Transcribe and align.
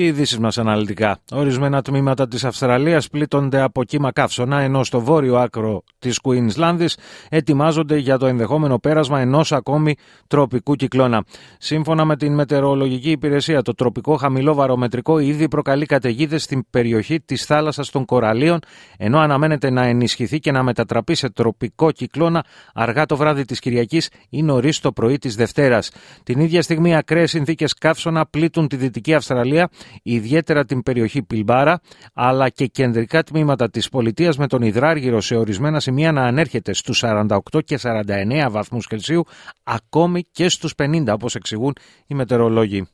Οι 0.00 0.06
ειδήσεις 0.06 0.38
μας 0.38 0.58
αναλυτικά. 0.58 1.18
Ορισμένα 1.32 1.82
τμήματα 1.82 2.28
της 2.28 2.44
Αυστραλίας 2.44 3.08
πλήττονται 3.08 3.60
από 3.60 3.84
κύμα 3.84 4.12
καύσωνα, 4.12 4.60
ενώ 4.60 4.84
στο 4.84 5.00
βόρειο 5.00 5.36
άκρο 5.36 5.82
της 5.98 6.18
Κουίνσλάνδης 6.18 6.98
ετοιμάζονται 7.28 7.96
για 7.96 8.18
το 8.18 8.26
ενδεχόμενο 8.26 8.78
πέρασμα 8.78 9.20
ενός 9.20 9.52
ακόμη 9.52 9.94
τροπικού 10.26 10.74
κυκλώνα. 10.74 11.24
Σύμφωνα 11.58 12.04
με 12.04 12.16
την 12.16 12.34
Μετεωρολογική 12.34 13.10
Υπηρεσία, 13.10 13.62
το 13.62 13.74
τροπικό 13.74 14.16
χαμηλό 14.16 14.54
βαρομετρικό 14.54 15.18
ήδη 15.18 15.48
προκαλεί 15.48 15.86
καταιγίδες 15.86 16.42
στην 16.42 16.64
περιοχή 16.70 17.20
της 17.20 17.44
θάλασσας 17.44 17.90
των 17.90 18.04
Κοραλίων, 18.04 18.58
ενώ 18.98 19.18
αναμένεται 19.18 19.70
να 19.70 19.84
ενισχυθεί 19.84 20.38
και 20.38 20.52
να 20.52 20.62
μετατραπεί 20.62 21.14
σε 21.14 21.30
τροπικό 21.30 21.90
κυκλώνα 21.90 22.44
αργά 22.74 23.06
το 23.06 23.16
βράδυ 23.16 23.44
της 23.44 23.58
Κυριακής 23.58 24.10
ή 24.30 24.42
νωρίς 24.42 24.80
το 24.80 24.92
πρωί 24.92 25.18
της 25.18 25.34
Δευτέρας. 25.34 25.90
Την 26.22 26.40
ίδια 26.40 26.62
στιγμή, 26.62 26.96
ακραίες 26.96 27.30
συνθήκες 27.30 27.74
καύσωνα 27.74 28.26
πλήττουν 28.26 28.68
τη 28.68 28.76
Δυτική 28.76 29.14
Αυστραλία 29.14 29.68
ιδιαίτερα 30.02 30.64
την 30.64 30.82
περιοχή 30.82 31.22
Πιλμπάρα, 31.22 31.80
αλλά 32.14 32.48
και 32.48 32.66
κεντρικά 32.66 33.22
τμήματα 33.22 33.70
της 33.70 33.88
πολιτείας 33.88 34.36
με 34.36 34.46
τον 34.46 34.62
υδράργυρο 34.62 35.20
σε 35.20 35.36
ορισμένα 35.36 35.80
σημεία 35.80 36.12
να 36.12 36.22
ανέρχεται 36.22 36.72
στους 36.72 37.04
48 37.04 37.64
και 37.64 37.78
49 37.82 38.50
βαθμούς 38.50 38.86
Κελσίου, 38.86 39.24
ακόμη 39.62 40.24
και 40.32 40.48
στους 40.48 40.74
50 40.74 41.12
όπως 41.12 41.34
εξηγούν 41.34 41.76
οι 42.06 42.14
μετεωρολόγοι. 42.14 42.88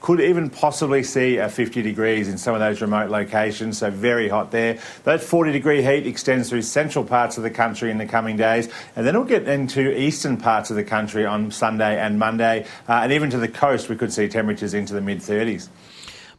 Could 0.00 0.20
even 0.20 0.50
possibly 0.50 1.02
see 1.02 1.38
a 1.38 1.48
50 1.48 1.80
degrees 1.80 2.28
in 2.28 2.36
some 2.36 2.54
of 2.54 2.60
those 2.60 2.82
remote 2.82 3.10
locations, 3.10 3.78
so 3.78 3.90
very 3.90 4.28
hot 4.28 4.50
there. 4.50 4.78
That 5.04 5.22
40 5.22 5.52
degree 5.52 5.82
heat 5.82 6.06
extends 6.06 6.50
through 6.50 6.62
central 6.62 7.04
parts 7.04 7.38
of 7.38 7.42
the 7.42 7.50
country 7.50 7.90
in 7.90 7.96
the 7.96 8.06
coming 8.06 8.36
days, 8.36 8.68
and 8.94 9.06
then 9.06 9.14
it'll 9.14 9.24
get 9.24 9.48
into 9.48 9.98
eastern 9.98 10.36
parts 10.36 10.68
of 10.68 10.76
the 10.76 10.84
country 10.84 11.24
on 11.24 11.50
Sunday 11.50 11.98
and 11.98 12.18
Monday, 12.18 12.66
uh, 12.88 13.00
and 13.02 13.12
even 13.12 13.30
to 13.30 13.38
the 13.38 13.48
coast 13.48 13.88
we 13.88 13.96
could 13.96 14.12
see 14.12 14.28
temperatures 14.28 14.74
into 14.74 14.92
the 14.92 15.00
mid 15.00 15.20
30s. 15.20 15.68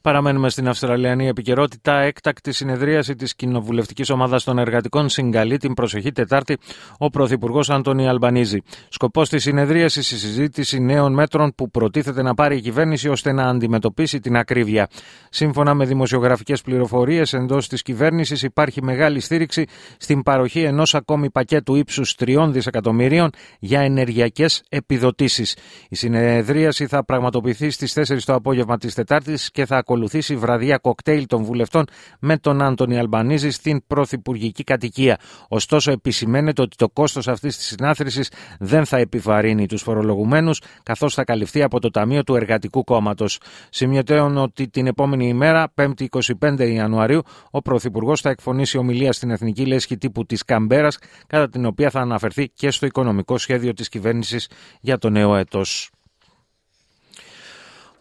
Παραμένουμε 0.02 0.49
στην 0.49 0.67
Αυστραλιανή 0.67 1.27
επικαιρότητα. 1.27 1.99
Έκτακτη 1.99 2.52
συνεδρίαση 2.52 3.16
της 3.16 3.35
κοινοβουλευτικής 3.35 4.09
ομάδας 4.09 4.44
των 4.44 4.57
εργατικών 4.57 5.09
συγκαλεί 5.09 5.57
την 5.57 5.73
προσεχή 5.73 6.11
Τετάρτη 6.11 6.57
ο 6.97 7.09
Πρωθυπουργός 7.09 7.69
Αντώνη 7.69 8.07
Αλμπανίζη. 8.07 8.61
Σκοπός 8.89 9.29
της 9.29 9.44
συνεδρίασης 9.44 10.11
η 10.11 10.17
συζήτηση 10.17 10.79
νέων 10.79 11.13
μέτρων 11.13 11.53
που 11.55 11.69
προτίθεται 11.69 12.22
να 12.22 12.33
πάρει 12.33 12.55
η 12.57 12.61
κυβέρνηση 12.61 13.09
ώστε 13.09 13.31
να 13.31 13.44
αντιμετωπίσει 13.44 14.19
την 14.19 14.38
ακρίβεια. 14.38 14.88
Σύμφωνα 15.29 15.73
με 15.73 15.85
δημοσιογραφικές 15.85 16.61
πληροφορίες, 16.61 17.33
εντός 17.33 17.67
της 17.67 17.81
κυβέρνησης 17.81 18.41
υπάρχει 18.41 18.83
μεγάλη 18.83 19.19
στήριξη 19.19 19.66
στην 19.97 20.23
παροχή 20.23 20.61
ενός 20.61 20.95
ακόμη 20.95 21.29
πακέτου 21.29 21.75
ύψους 21.75 22.16
3 22.16 22.47
δισεκατομμυρίων 22.52 23.29
για 23.59 23.79
ενεργειακές 23.79 24.63
επιδοτήσεις. 24.69 25.57
Η 25.89 25.95
συνεδρίαση 25.95 26.88
θα 26.88 27.05
πραγματοποιηθεί 27.05 27.69
στις 27.69 27.94
4 27.94 28.23
το 28.25 28.33
απόγευμα 28.33 28.77
της 28.77 28.94
Τετάρτης 28.94 29.52
και 29.52 29.66
θα 29.66 29.77
ακολουθήσει 29.92 30.36
βραδιά 30.36 30.78
κοκτέιλ 30.78 31.25
των 31.25 31.44
βουλευτών 31.44 31.86
με 32.20 32.38
τον 32.38 32.61
Άντωνη 32.61 32.97
Αλμπανίζη 32.97 33.52
στην 33.52 33.88
πρωθυπουργική 33.88 34.64
κατοικία. 34.64 35.20
Ωστόσο, 35.47 35.92
επισημαίνεται 35.92 36.61
ότι 36.61 36.75
το 36.75 36.89
κόστος 36.89 37.28
αυτής 37.28 37.58
της 37.58 37.66
συνάθρησης 37.66 38.31
δεν 38.59 38.86
θα 38.86 38.97
επιβαρύνει 38.97 39.66
τους 39.66 39.81
φορολογουμένους, 39.81 40.62
καθώς 40.84 41.14
θα 41.14 41.23
καλυφθεί 41.23 41.64
από 41.64 41.80
το 41.80 41.89
Ταμείο 41.89 42.23
του 42.23 42.36
Εργατικού 42.36 42.84
Κόμματος. 42.84 43.39
Σημειωτέων 43.69 44.38
ότι 44.38 44.69
την 44.69 44.88
επόμενη 44.88 45.28
ημέρα, 45.28 45.72
5η 45.75 46.08
25 46.39 46.67
Ιανουαρίου, 46.73 47.22
ο 47.52 47.62
Πρωθυπουργός 47.62 48.22
θα 48.22 48.30
εκφωνήσει 48.30 48.78
ομιλία 48.78 49.14
στην 49.14 49.30
Εθνική 49.30 49.66
Λέσχη 49.66 49.97
τύπου 49.97 50.25
της 50.25 50.44
Καμπέρας, 50.44 50.97
κατά 51.28 51.50
την 51.50 51.66
οποία 51.66 51.89
θα 51.89 52.00
αναφερθεί 52.00 52.50
και 52.50 52.72
στο 52.72 52.85
οικονομικό 52.85 53.38
σχέδιο 53.38 53.74
της 53.74 53.90
κυβέρνησης 53.90 54.50
για 54.81 54.97
το 54.97 55.09
νέο 55.09 55.35
έτος. 55.35 55.91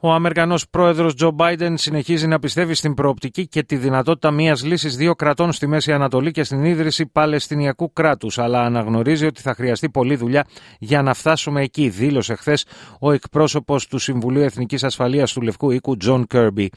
Ο 0.03 0.13
Αμερικανός 0.13 0.69
πρόεδρος 0.69 1.15
Τζο 1.15 1.31
Μπάιντεν 1.31 1.77
συνεχίζει 1.77 2.27
να 2.27 2.39
πιστεύει 2.39 2.75
στην 2.75 2.95
προοπτική 2.95 3.49
και 3.49 3.63
τη 3.63 3.77
δυνατότητα 3.77 4.31
μιας 4.31 4.65
λύσης 4.65 4.97
δύο 4.97 5.15
κρατών 5.15 5.53
στη 5.53 5.67
Μέση 5.67 5.93
Ανατολή 5.93 6.31
και 6.31 6.43
στην 6.45 6.65
ίδρυση 6.65 7.07
Παλαιστινιακού 7.07 7.93
κράτους, 7.93 8.39
αλλά 8.39 8.63
αναγνωρίζει 8.63 9.27
ότι 9.27 9.41
θα 9.41 9.55
χρειαστεί 9.55 9.91
πολλή 9.91 10.17
δουλειά 10.17 10.47
για 10.79 11.03
να 11.03 11.15
φτάσουμε 11.15 11.63
εκεί, 11.63 11.89
δήλωσε 11.89 12.35
χθες 12.35 12.67
ο 13.01 13.13
εκπρόσωπος 13.13 13.87
του 13.87 13.99
Συμβουλίου 13.99 14.43
Εθνικής 14.43 14.85
Ασφαλείας 14.85 15.33
του 15.33 15.41
Λευκού 15.41 15.71
Οίκου, 15.71 15.97
Τζον 15.97 16.27
Κίρμπι. 16.27 16.71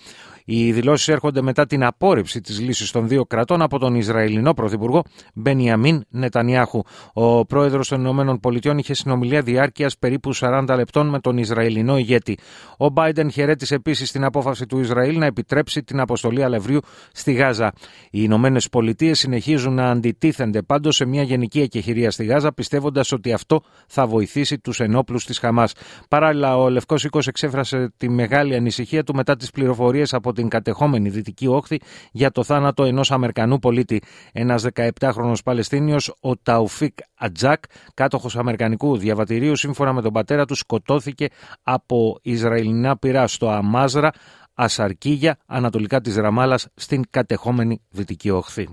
Οι 0.46 0.72
δηλώσεις 0.72 1.08
έρχονται 1.08 1.42
μετά 1.42 1.66
την 1.66 1.84
απόρριψη 1.84 2.42
της 2.42 2.60
λύσης 2.60 2.92
των 2.92 3.08
δύο 3.08 3.26
κρατών 3.26 3.62
από 3.62 3.80
τον 3.80 3.96
Ισραηλινό 3.96 4.54
Πρωθυπουργό 4.54 5.04
Μπενιαμίν 5.34 6.04
Νετανιάχου. 6.10 6.82
Ο 7.14 7.46
πρόεδρος 7.46 7.88
των 7.88 8.06
ΗΠΑ 8.44 8.76
είχε 8.78 8.94
συνομιλία 8.94 9.42
διάρκειας 9.42 9.98
περίπου 9.98 10.36
40 10.36 10.66
λεπτών 10.76 11.08
με 11.08 11.20
τον 11.20 11.38
Ισραηλινό 11.38 11.98
ηγέτη. 11.98 12.38
Ο 12.78 12.86
Biden 12.96 13.13
χαιρέτησε 13.32 13.76
επίσης 13.76 14.12
την 14.12 14.24
απόφαση 14.24 14.66
του 14.66 14.80
Ισραήλ 14.80 15.18
να 15.18 15.26
επιτρέψει 15.26 15.84
την 15.84 16.00
αποστολή 16.00 16.44
αλευρίου 16.44 16.80
στη 17.12 17.34
Γάζα. 17.34 17.74
Οι 18.06 18.20
Ηνωμένες 18.22 18.60
Πολιτείες 18.72 19.20
συνεχίζουν 19.20 19.74
να 19.74 19.90
αντιτίθενται 19.90 20.62
πάντως 20.62 20.96
σε 20.96 21.06
μια 21.06 21.24
γενική 21.24 21.62
εκεχηρία 21.62 22.12
στη 22.12 22.26
Γάζα, 22.26 22.54
πιστεύοντας 22.54 23.12
ότι 23.12 23.34
αυτό 23.34 23.62
θα 23.88 24.08
βοηθήσει 24.08 24.60
τους 24.60 24.80
ενόπλους 24.80 25.26
της 25.26 25.40
Χαμάς. 25.40 25.74
Παράλληλα, 26.10 26.58
ο 26.58 26.70
Λευκό 26.70 26.96
Οίκο 27.04 27.20
εξέφρασε 27.26 27.94
τη 27.98 28.10
μεγάλη 28.10 28.56
ανησυχία 28.56 29.04
του 29.04 29.16
μετά 29.16 29.36
τις 29.36 29.52
πληροφορίες 29.52 30.14
από 30.14 30.34
την 30.34 30.48
κατεχόμενη 30.48 31.10
Δυτική 31.10 31.48
Όχθη 31.48 31.80
για 32.12 32.32
το 32.32 32.44
θάνατο 32.44 32.84
ενός 32.84 33.12
Αμερικανού 33.12 33.60
πολίτη. 33.60 34.02
Ένας 34.32 34.66
17χρονο 34.74 35.34
Παλαιστίνιος, 35.44 36.14
ο 36.20 36.38
Ταουφίκ 36.38 36.98
Ατζάκ, 37.16 37.64
κάτοχος 37.94 38.36
Αμερικανικού 38.36 38.98
διαβατηρίου, 38.98 39.56
σύμφωνα 39.56 39.94
με 39.94 40.02
τον 40.02 40.14
πατέρα 40.14 40.46
του, 40.46 40.56
σκοτώθηκε 40.56 41.28
από 41.64 42.20
Ισραηλινά 42.22 42.98
πυράς 43.04 43.34
στο 43.34 43.50
Αμάζρα, 43.50 44.12
Ασαρκίγια, 44.54 45.38
ανατολικά 45.46 46.02
της 46.02 46.16
Ραμάλας, 46.16 46.68
στην 46.76 47.04
κατεχόμενη 47.10 47.82
Δυτική 47.90 48.30
Οχθή. 48.30 48.70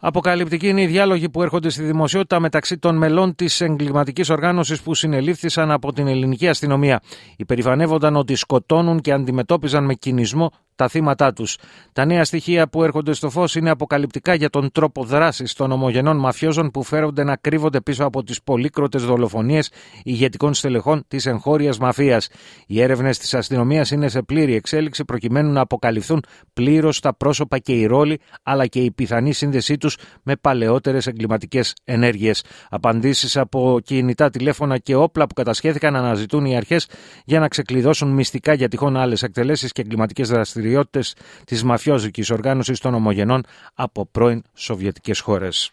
Αποκαλυπτική 0.00 0.68
είναι 0.68 0.82
οι 0.82 0.86
διάλογοι 0.86 1.28
που 1.28 1.42
έρχονται 1.42 1.68
στη 1.68 1.82
δημοσιότητα 1.82 2.40
μεταξύ 2.40 2.78
των 2.78 2.96
μελών 2.96 3.34
της 3.34 3.60
εγκληματικής 3.60 4.30
οργάνωσης 4.30 4.80
που 4.80 4.94
συνελήφθησαν 4.94 5.70
από 5.70 5.92
την 5.92 6.06
ελληνική 6.06 6.48
αστυνομία. 6.48 7.00
Υπερηφανεύονταν 7.36 8.16
ότι 8.16 8.34
σκοτώνουν 8.34 9.00
και 9.00 9.12
αντιμετώπιζαν 9.12 9.84
με 9.84 9.94
κινησμό 9.94 10.50
τα 10.76 10.88
θύματά 10.88 11.32
τους. 11.32 11.56
Τα 11.92 12.04
νέα 12.04 12.24
στοιχεία 12.24 12.68
που 12.68 12.82
έρχονται 12.82 13.12
στο 13.12 13.30
φως 13.30 13.54
είναι 13.54 13.70
αποκαλυπτικά 13.70 14.34
για 14.34 14.50
τον 14.50 14.72
τρόπο 14.72 15.04
δράσης 15.04 15.52
των 15.52 15.72
ομογενών 15.72 16.16
μαφιόζων 16.16 16.70
που 16.70 16.82
φέρονται 16.82 17.24
να 17.24 17.36
κρύβονται 17.36 17.80
πίσω 17.80 18.04
από 18.04 18.22
τις 18.22 18.42
πολύκροτες 18.42 19.04
δολοφονίες 19.04 19.70
ηγετικών 20.02 20.54
στελεχών 20.54 21.04
της 21.08 21.26
εγχώριας 21.26 21.78
μαφίας. 21.78 22.28
Οι 22.66 22.82
έρευνες 22.82 23.18
της 23.18 23.34
αστυνομίας 23.34 23.90
είναι 23.90 24.08
σε 24.08 24.22
πλήρη 24.22 24.54
εξέλιξη 24.54 25.04
προκειμένου 25.04 25.52
να 25.52 25.60
αποκαλυφθούν 25.60 26.24
πλήρως 26.52 27.00
τα 27.00 27.14
πρόσωπα 27.14 27.58
και 27.58 27.72
οι 27.72 27.86
ρόλοι 27.86 28.20
αλλά 28.42 28.66
και 28.66 28.80
η 28.80 28.90
πιθανή 28.90 29.32
σύνδεσή 29.32 29.76
τους 29.76 29.96
με 30.22 30.36
παλαιότερες 30.36 31.06
εγκληματικές 31.06 31.74
ενέργειες. 31.84 32.44
Απαντήσεις 32.70 33.36
από 33.36 33.78
κινητά 33.84 34.30
τηλέφωνα 34.30 34.78
και 34.78 34.94
όπλα 34.94 35.26
που 35.26 35.34
κατασχέθηκαν 35.34 35.96
αναζητούν 35.96 36.44
οι 36.44 36.56
αρχές 36.56 36.88
για 37.24 37.40
να 37.40 37.48
ξεκλειδώσουν 37.48 38.08
μυστικά 38.08 38.52
για 38.54 38.68
τυχόν 38.68 38.96
άλλες 38.96 39.22
εκτελέσεις 39.22 39.72
και 39.72 39.80
εγκληματικές 39.80 40.28
δραστηριότητες 40.28 40.64
δραστηριότητες 40.66 41.14
της 41.44 41.62
μαφιόζικης 41.64 42.30
οργάνωσης 42.30 42.80
των 42.80 42.94
ομογενών 42.94 43.44
από 43.74 44.06
πρώην 44.06 44.42
Σοβιετικές 44.54 45.20
χώρες. 45.20 45.70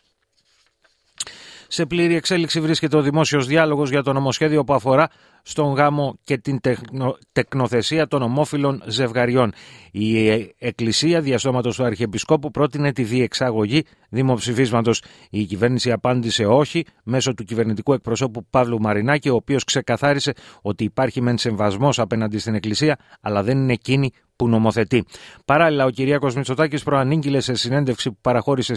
Σε 1.67 1.85
πλήρη 1.85 2.15
εξέλιξη 2.15 2.61
βρίσκεται 2.61 2.97
ο 2.97 3.01
δημόσιος 3.01 3.47
διάλογος 3.47 3.89
για 3.89 4.03
το 4.03 4.13
νομοσχέδιο 4.13 4.63
που 4.63 4.73
αφορά 4.73 5.09
στον 5.43 5.73
γάμο 5.73 6.17
και 6.23 6.37
την 6.37 6.61
τεκνο, 6.61 7.17
τεκνοθεσία 7.31 8.07
των 8.07 8.21
ομόφυλων 8.21 8.83
ζευγαριών. 8.85 9.53
Η 9.91 10.29
Εκκλησία 10.57 11.21
διαστόματος 11.21 11.75
του 11.75 11.83
Αρχιεπισκόπου 11.83 12.51
πρότεινε 12.51 12.91
τη 12.91 13.03
διεξαγωγή 13.03 13.85
δημοψηφίσματος. 14.09 15.03
Η 15.29 15.43
κυβέρνηση 15.43 15.91
απάντησε 15.91 16.45
όχι 16.45 16.85
μέσω 17.03 17.33
του 17.33 17.43
κυβερνητικού 17.43 17.93
εκπροσώπου 17.93 18.45
Παύλου 18.49 18.81
Μαρινάκη, 18.81 19.29
ο 19.29 19.35
οποίος 19.35 19.63
ξεκαθάρισε 19.63 20.33
ότι 20.61 20.83
υπάρχει 20.83 21.21
μεν 21.21 21.37
σεμβασμό 21.37 21.89
απέναντι 21.95 22.37
στην 22.37 22.55
Εκκλησία, 22.55 22.97
αλλά 23.21 23.43
δεν 23.43 23.57
είναι 23.57 23.73
εκείνη 23.73 24.11
που 24.35 24.47
νομοθετεί. 24.47 25.05
Παράλληλα, 25.45 25.85
ο 25.85 25.89
Κυριάκος 25.89 26.35
Μητσοτάκης 26.35 26.83
προανήγγειλε 26.83 27.39
σε 27.39 27.53
συνέντευξη 27.53 28.11
που 28.11 28.17
παραχώρησε 28.21 28.73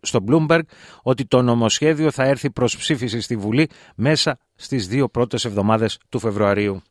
στο 0.00 0.24
Bloomberg 0.28 0.62
ότι 1.02 1.26
το 1.26 1.42
νομοσχέδιο 1.42 2.10
θα 2.10 2.24
έρθει 2.24 2.50
προς 2.50 2.76
ψήφιση 2.76 3.20
στη 3.20 3.36
Βουλή 3.36 3.68
μέσα 3.96 4.38
στις 4.54 4.88
δύο 4.88 5.08
πρώτες 5.08 5.44
εβδομάδες 5.44 5.98
του 6.08 6.18
Φεβρουαρίου. 6.18 6.82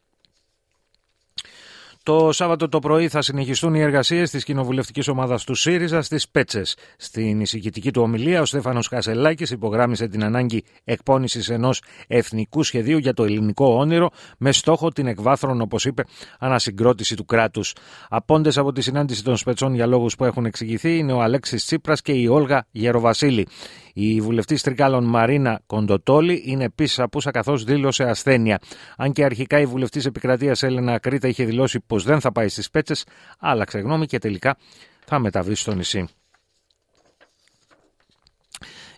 Το 2.05 2.31
Σάββατο 2.31 2.69
το 2.69 2.79
πρωί 2.79 3.07
θα 3.07 3.21
συνεχιστούν 3.21 3.73
οι 3.73 3.81
εργασίες 3.81 4.29
της 4.29 4.43
κοινοβουλευτικής 4.43 5.07
ομάδας 5.07 5.43
του 5.43 5.55
ΣΥΡΙΖΑ 5.55 6.01
στις 6.01 6.29
Πέτσες. 6.29 6.77
Στην 6.97 7.41
εισηγητική 7.41 7.91
του 7.91 8.01
ομιλία, 8.01 8.41
ο 8.41 8.45
Στέφανος 8.45 8.87
Κασελάκη 8.87 9.53
υπογράμμισε 9.53 10.07
την 10.07 10.23
ανάγκη 10.23 10.63
εκπόνησης 10.83 11.49
ενός 11.49 11.81
εθνικού 12.07 12.63
σχεδίου 12.63 12.97
για 12.97 13.13
το 13.13 13.23
ελληνικό 13.23 13.75
όνειρο 13.75 14.09
με 14.37 14.51
στόχο 14.51 14.89
την 14.89 15.07
εκβάθρον, 15.07 15.61
όπως 15.61 15.85
είπε, 15.85 16.03
ανασυγκρότηση 16.39 17.15
του 17.15 17.25
κράτους. 17.25 17.75
Απόντες 18.09 18.57
από 18.57 18.71
τη 18.71 18.81
συνάντηση 18.81 19.23
των 19.23 19.37
Σπετσών 19.37 19.73
για 19.73 19.85
λόγους 19.85 20.15
που 20.15 20.25
έχουν 20.25 20.45
εξηγηθεί 20.45 20.97
είναι 20.97 21.13
ο 21.13 21.21
Αλέξης 21.21 21.65
Τσίπρας 21.65 22.01
και 22.01 22.11
η 22.11 22.27
Όλγα 22.27 22.65
Γεροβασίλη. 22.71 23.47
Η 23.95 24.21
βουλευτής 24.21 24.61
Τρικάλων 24.61 25.03
Μαρίνα 25.03 25.61
Κοντοτόλη 25.65 26.43
είναι 26.45 26.63
επίση 26.63 27.01
απούσα 27.01 27.31
καθώς 27.31 27.63
δήλωσε 27.63 28.03
ασθένεια. 28.03 28.59
Αν 28.97 29.11
και 29.11 29.23
αρχικά 29.23 29.59
η 29.59 29.65
βουλευτής 29.65 30.05
επικρατείας 30.05 30.63
Έλενα 30.63 30.99
Κρήτα 30.99 31.27
είχε 31.27 31.45
δηλώσει 31.45 31.79
πω 31.93 31.99
δεν 31.99 32.19
θα 32.19 32.31
πάει 32.31 32.47
στις 32.49 32.69
πέτσες, 32.69 33.05
άλλαξε 33.39 33.79
γνώμη 33.79 34.05
και 34.05 34.19
τελικά 34.19 34.57
θα 35.05 35.19
μεταβεί 35.19 35.55
στο 35.55 35.73
νησί. 35.73 36.07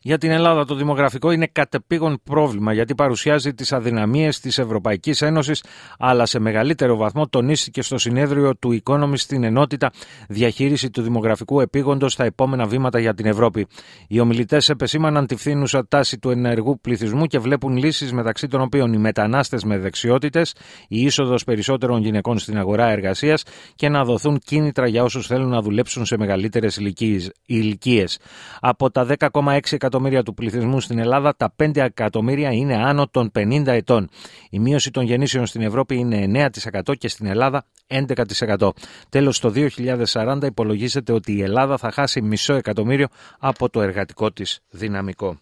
Για 0.07 0.17
την 0.17 0.31
Ελλάδα 0.31 0.65
το 0.65 0.75
δημογραφικό 0.75 1.31
είναι 1.31 1.47
κατεπήγον 1.51 2.19
πρόβλημα 2.23 2.73
γιατί 2.73 2.95
παρουσιάζει 2.95 3.53
τις 3.53 3.73
αδυναμίες 3.73 4.39
της 4.39 4.57
Ευρωπαϊκής 4.57 5.21
Ένωσης 5.21 5.63
αλλά 5.99 6.25
σε 6.25 6.39
μεγαλύτερο 6.39 6.95
βαθμό 6.95 7.27
τονίστηκε 7.27 7.81
στο 7.81 7.97
συνέδριο 7.97 8.55
του 8.55 8.81
Economist 8.83 9.17
στην 9.17 9.43
ενότητα 9.43 9.91
διαχείριση 10.27 10.89
του 10.89 11.01
δημογραφικού 11.01 11.59
επίγοντος 11.59 12.13
στα 12.13 12.23
επόμενα 12.23 12.65
βήματα 12.65 12.99
για 12.99 13.13
την 13.13 13.25
Ευρώπη. 13.25 13.67
Οι 14.07 14.19
ομιλητές 14.19 14.69
επεσήμαναν 14.69 15.27
τη 15.27 15.35
φθήνουσα 15.35 15.87
τάση 15.87 16.17
του 16.17 16.29
ενεργού 16.29 16.79
πληθυσμού 16.81 17.25
και 17.25 17.39
βλέπουν 17.39 17.77
λύσεις 17.77 18.13
μεταξύ 18.13 18.47
των 18.47 18.61
οποίων 18.61 18.93
οι 18.93 18.97
μετανάστες 18.97 19.63
με 19.63 19.77
δεξιότητες, 19.77 20.55
η 20.87 21.01
είσοδος 21.01 21.43
περισσότερων 21.43 22.01
γυναικών 22.01 22.37
στην 22.37 22.57
αγορά 22.57 22.89
εργασίας 22.89 23.43
και 23.75 23.89
να 23.89 24.03
δοθούν 24.03 24.39
κίνητρα 24.45 24.87
για 24.87 25.03
όσους 25.03 25.27
θέλουν 25.27 25.49
να 25.49 25.61
δουλέψουν 25.61 26.05
σε 26.05 26.17
μεγαλύτερες 26.17 26.79
ηλικίε. 27.45 28.05
Από 28.59 28.91
τα 28.91 29.05
10,6 29.19 29.77
εκατομμύρια 29.95 30.23
του 30.23 30.33
πληθυσμού 30.33 30.79
στην 30.79 30.99
Ελλάδα, 30.99 31.35
τα 31.35 31.53
5 31.55 31.75
εκατομμύρια 31.75 32.51
είναι 32.51 32.75
άνω 32.75 33.07
των 33.07 33.31
50 33.35 33.63
ετών. 33.67 34.09
Η 34.49 34.59
μείωση 34.59 34.91
των 34.91 35.03
γεννήσεων 35.03 35.45
στην 35.45 35.61
Ευρώπη 35.61 35.95
είναι 35.95 36.49
9% 36.85 36.93
και 36.97 37.07
στην 37.07 37.25
Ελλάδα 37.25 37.65
11%. 37.87 38.69
Τέλος, 39.09 39.39
το 39.39 39.49
2040 39.49 40.45
υπολογίζεται 40.45 41.13
ότι 41.13 41.33
η 41.33 41.41
Ελλάδα 41.41 41.77
θα 41.77 41.91
χάσει 41.91 42.21
μισό 42.21 42.53
εκατομμύριο 42.53 43.07
από 43.39 43.69
το 43.69 43.81
εργατικό 43.81 44.31
της 44.31 44.59
δυναμικό. 44.69 45.37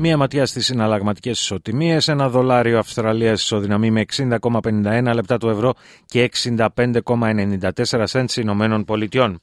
Μία 0.00 0.16
ματιά 0.16 0.46
στις 0.46 0.64
συναλλαγματικές 0.64 1.40
ισοτιμίες. 1.40 2.08
Ένα 2.08 2.28
δολάριο 2.28 2.78
Αυστραλίας 2.78 3.42
ισοδυναμεί 3.42 3.90
με 3.90 4.04
60,51 4.16 5.10
λεπτά 5.14 5.38
του 5.38 5.48
ευρώ 5.48 5.74
και 6.06 6.22
65,94 6.22 8.02
σέντ 8.04 8.30
Ηνωμένων 8.36 8.84
Πολιτειών. 8.84 9.40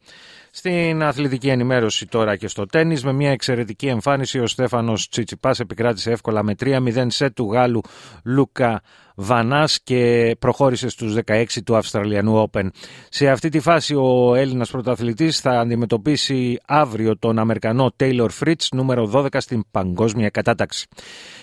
Στην 0.57 1.03
αθλητική 1.03 1.49
ενημέρωση 1.49 2.05
τώρα 2.07 2.35
και 2.35 2.47
στο 2.47 2.65
τέννις 2.65 3.03
με 3.03 3.13
μια 3.13 3.31
εξαιρετική 3.31 3.87
εμφάνιση 3.87 4.39
ο 4.39 4.47
Στέφανος 4.47 5.09
Τσιτσιπάς 5.09 5.59
επικράτησε 5.59 6.11
εύκολα 6.11 6.43
με 6.43 6.55
3-0 6.59 7.05
σετ 7.07 7.35
του 7.35 7.51
Γάλλου 7.51 7.81
Λούκα 8.23 8.81
Βανάς 9.15 9.79
και 9.83 10.35
προχώρησε 10.39 10.89
στους 10.89 11.15
16 11.25 11.45
του 11.65 11.75
Αυστραλιανού 11.75 12.49
Open. 12.51 12.67
Σε 13.09 13.29
αυτή 13.29 13.49
τη 13.49 13.59
φάση 13.59 13.95
ο 13.95 14.35
Έλληνας 14.35 14.69
πρωταθλητής 14.71 15.39
θα 15.39 15.59
αντιμετωπίσει 15.59 16.59
αύριο 16.65 17.17
τον 17.17 17.39
Αμερικανό 17.39 17.93
Taylor 17.99 18.27
Fritz 18.39 18.67
νούμερο 18.71 19.11
12 19.13 19.27
στην 19.37 19.63
παγκόσμια 19.71 20.29
κατάταξη. 20.29 20.87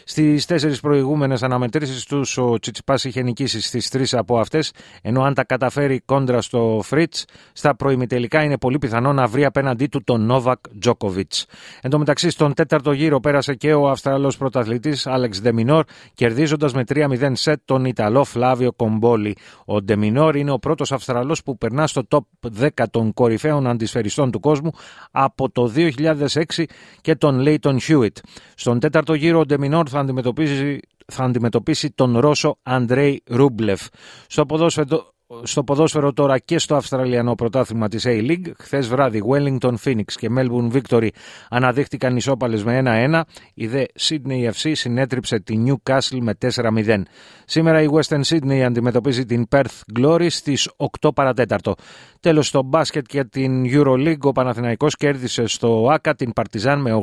Στις 0.04 0.46
τέσσερις 0.46 0.80
προηγούμενες 0.80 1.42
αναμετρήσεις 1.42 2.04
τους, 2.04 2.38
ο 2.38 2.58
Τσιτσιπάς 2.58 3.04
είχε 3.04 3.22
νικήσει 3.22 3.60
στις 3.60 3.88
τρεις 3.88 4.14
από 4.14 4.38
αυτές, 4.38 4.72
ενώ 5.02 5.22
αν 5.22 5.34
τα 5.34 5.44
καταφέρει 5.44 6.00
κόντρα 6.00 6.40
στο 6.40 6.80
Φριτς, 6.84 7.14
στα 7.52 7.76
προημιτελικά 7.76 8.42
είναι 8.42 8.58
πολύ 8.58 8.78
πιθανό 8.78 9.01
να 9.02 9.26
βρει 9.26 9.44
απέναντί 9.44 9.86
του 9.86 10.04
τον 10.04 10.20
Νόβακ 10.20 10.58
Τζόκοβιτς. 10.78 11.46
Εν 11.80 11.90
τω 11.90 11.98
μεταξύ, 11.98 12.30
στον 12.30 12.54
τέταρτο 12.54 12.92
γύρο 12.92 13.20
πέρασε 13.20 13.54
και 13.54 13.74
ο 13.74 13.88
Αυστραλός 13.88 14.36
πρωταθλητής 14.36 15.06
Άλεξ 15.06 15.40
Ντε 15.40 15.55
Μινόρ, 15.55 15.84
κερδίζοντας 16.14 16.72
με 16.72 16.84
3-0 16.88 17.32
σετ 17.32 17.60
τον 17.64 17.84
Ιταλό 17.84 18.24
Φλάβιο 18.24 18.72
Κομπόλι. 18.72 19.36
Ο 19.64 19.82
Ντε 19.82 20.02
Μινόρ 20.03 20.36
είναι 20.36 20.50
ο 20.50 20.58
πρώτος 20.58 20.92
Αυστραλός 20.92 21.42
που 21.42 21.58
περνά 21.58 21.86
στο 21.86 22.02
top 22.08 22.48
10 22.60 22.68
των 22.90 23.12
κορυφαίων 23.12 23.66
αντισφαιριστών 23.66 24.30
του 24.30 24.40
κόσμου 24.40 24.70
από 25.10 25.50
το 25.50 25.72
2006 25.74 26.64
και 27.00 27.14
τον 27.14 27.38
Λέιτον 27.38 27.80
Χιούιτ. 27.80 28.16
Στον 28.54 28.78
τέταρτο 28.80 29.14
γύρο 29.14 29.38
ο 29.38 29.46
Ντε 29.46 29.61
Μινόρ 29.61 29.86
θα 29.90 29.98
αντιμετωπίσει, 29.98 30.80
θα 31.06 31.24
αντιμετωπίσει 31.24 31.90
τον 31.90 32.18
Ρώσο 32.18 32.58
Αντρέι 32.62 33.22
Ρούμπλεφ. 33.26 33.86
Στο 34.26 34.46
ποδόσφαιρο, 34.46 35.12
στο 35.42 35.64
ποδόσφαιρο 35.64 36.12
τώρα 36.12 36.38
και 36.38 36.58
στο 36.58 36.74
Αυστραλιανό 36.74 37.34
πρωτάθλημα 37.34 37.88
της 37.88 38.04
A-League. 38.06 38.52
Χθες 38.58 38.88
βράδυ 38.88 39.22
Wellington 39.30 39.74
Phoenix 39.84 40.04
και 40.04 40.28
Melbourne 40.36 40.72
Victory 40.72 41.08
αναδείχτηκαν 41.48 42.16
ισόπαλες 42.16 42.64
με 42.64 42.82
1-1. 42.84 43.20
Η 43.54 43.66
δε 43.66 43.84
Sydney 44.00 44.50
FC 44.52 44.70
συνέτριψε 44.72 45.40
τη 45.40 45.64
Newcastle 45.66 46.18
με 46.20 46.34
4-0. 46.54 47.02
Σήμερα 47.44 47.82
η 47.82 47.86
Western 47.92 48.20
Sydney 48.26 48.60
αντιμετωπίζει 48.60 49.24
την 49.24 49.46
Perth 49.50 49.98
Glory 49.98 50.26
στις 50.30 50.70
8 51.00 51.14
παρατέταρτο. 51.14 51.74
Τέλος 52.20 52.46
στο 52.46 52.62
μπάσκετ 52.62 53.06
και 53.06 53.24
την 53.24 53.64
Euroleague 53.66 54.20
ο 54.20 54.32
Παναθηναϊκός 54.32 54.96
κέρδισε 54.96 55.46
στο 55.46 55.88
ΆΚΑ 55.90 56.14
την 56.14 56.32
Παρτιζάν 56.32 56.80
με 56.80 57.02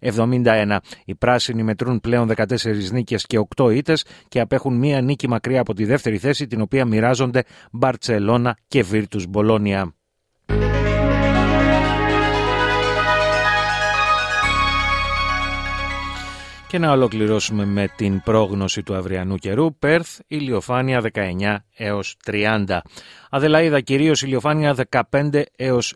84-71. 0.00 0.76
Οι 1.04 1.14
πράσινοι 1.14 1.62
μετρούν 1.62 2.00
πλέον 2.00 2.32
14 2.36 2.44
νίκες 2.92 3.26
και 3.26 3.38
8 3.56 3.74
ήττες 3.74 4.04
και 4.28 4.40
απέχουν 4.40 4.76
μία 4.76 5.00
νίκη 5.00 5.28
μακριά 5.28 5.60
από 5.60 5.74
τη 5.74 5.84
δεύτερη 5.84 6.18
θέση 6.18 6.46
την 6.46 6.60
οποία 6.60 6.84
μοιράζονται 6.84 7.11
Μπαρτσελώνα 7.72 8.56
και 8.68 8.82
Βίρτους 8.82 9.26
Μπολόνια. 9.26 9.94
Και 16.68 16.78
να 16.78 16.92
ολοκληρώσουμε 16.92 17.64
με 17.64 17.88
την 17.96 18.22
πρόγνωση 18.22 18.82
του 18.82 18.94
αυριανού 18.94 19.36
καιρού. 19.36 19.76
Πέρθ, 19.78 20.20
ηλιοφάνεια 20.26 21.02
19 21.12 21.56
έως 21.82 22.16
30. 22.24 22.78
Αδελαίδα 23.30 23.80
κυρίως 23.80 24.22
ηλιοφάνεια 24.22 24.76
15 25.10 25.42
έως 25.56 25.94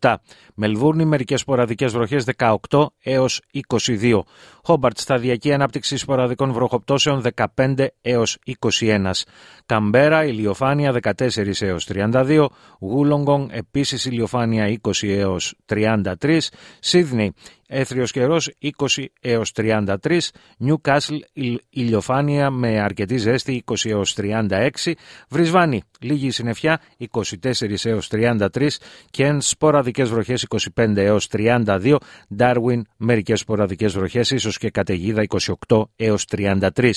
27. 0.00 0.14
Μελβούρνη 0.54 1.04
μερικές 1.04 1.40
σποραδικές 1.40 1.92
βροχές 1.92 2.24
18 2.36 2.86
έως 3.02 3.40
22. 3.68 4.20
Χόμπαρτ 4.62 4.98
σταδιακή 4.98 5.52
ανάπτυξη 5.52 5.96
σποραδικών 5.96 6.52
βροχοπτώσεων 6.52 7.22
15 7.56 7.86
έως 8.00 8.38
21. 8.80 9.10
Καμπέρα 9.66 10.24
ηλιοφάνεια 10.24 10.92
14 10.92 11.62
έως 11.62 11.86
32. 11.92 12.46
Γούλογκον 12.80 13.48
επίσης 13.52 14.04
ηλιοφάνεια 14.04 14.78
20 14.82 15.08
έως 15.08 15.54
33. 15.66 16.40
Σίδνey 16.80 17.28
Έθριος 17.66 18.10
καιρός 18.10 18.50
20 18.60 19.04
έως 19.20 19.52
33, 19.56 20.18
Νιουκάσλ 20.56 21.16
ηλιοφάνεια 21.70 22.50
με 22.50 22.80
αρκετή 22.80 23.16
ζέστη 23.16 23.64
20 23.66 23.90
έως 23.90 24.14
36, 24.14 24.92
Βρισβάνη 25.28 25.82
λίγη 26.00 26.30
συννεφιά 26.30 26.80
24 27.10 27.84
έως 27.84 28.08
33, 28.12 28.68
Κεν 29.10 29.40
σποραδικές 29.40 30.08
βροχές 30.10 30.46
25 30.74 30.96
έως 30.96 31.28
32, 31.32 31.96
Ντάρουιν 32.34 32.86
μερικές 32.96 33.40
σποραδικές 33.40 33.92
βροχές 33.92 34.30
ίσως 34.30 34.58
και 34.58 34.70
καταιγίδα 34.70 35.24
28 35.68 35.82
έως 35.96 36.26
33. 36.36 36.90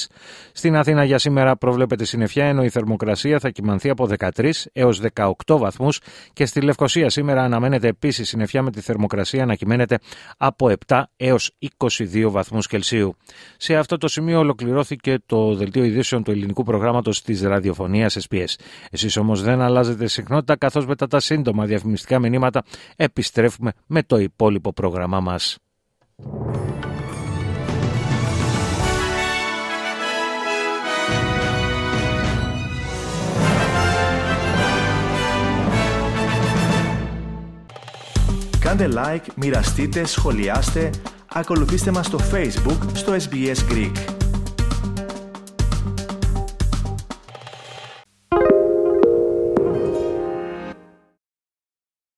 Στην 0.51 0.75
Αθήνα 0.75 1.03
για 1.03 1.17
σήμερα 1.17 1.55
προβλέπεται 1.57 2.05
συννεφιά 2.05 2.45
ενώ 2.45 2.63
η 2.63 2.69
θερμοκρασία 2.69 3.39
θα 3.39 3.49
κυμανθεί 3.49 3.89
από 3.89 4.09
13 4.17 4.51
έως 4.73 5.01
18 5.13 5.31
βαθμούς 5.47 5.99
και 6.33 6.45
στη 6.45 6.61
Λευκοσία 6.61 7.09
σήμερα 7.09 7.43
αναμένεται 7.43 7.87
επίσης 7.87 8.27
συννεφιά 8.27 8.61
με 8.61 8.71
τη 8.71 8.81
θερμοκρασία 8.81 9.45
να 9.45 9.55
κυμαίνεται 9.55 9.99
από 10.37 10.71
7 10.87 11.01
έως 11.17 11.51
22 11.77 12.27
βαθμούς 12.29 12.67
Κελσίου. 12.67 13.15
Σε 13.57 13.75
αυτό 13.75 13.97
το 13.97 14.07
σημείο 14.07 14.39
ολοκληρώθηκε 14.39 15.17
το 15.25 15.55
δελτίο 15.55 15.83
ειδήσεων 15.83 16.23
του 16.23 16.31
ελληνικού 16.31 16.63
προγράμματος 16.63 17.21
της 17.21 17.41
ραδιοφωνίας 17.41 17.96
SPS. 18.05 18.53
Εσείς 18.91 19.17
όμως 19.17 19.41
δεν 19.41 19.61
αλλάζετε 19.61 20.07
συχνότητα 20.07 20.57
καθώς 20.57 20.85
μετά 20.85 21.07
τα 21.07 21.19
σύντομα 21.19 21.65
διαφημιστικά 21.65 22.19
μηνύματα 22.19 22.63
επιστρέφουμε 22.95 23.71
με 23.87 24.03
το 24.03 24.17
υπόλοιπο 24.17 24.73
πρόγραμμά 24.73 25.19
μας. 25.19 25.57
Κάντε 38.59 38.89
like, 38.93 39.25
μοιραστείτε, 39.35 40.05
σχολιάστε, 40.05 40.89
ακολουθήστε 41.33 41.91
μας 41.91 42.05
στο 42.05 42.19
Facebook 42.33 42.77
στο 42.93 43.13
SBS 43.13 43.71
Greek. 43.71 44.16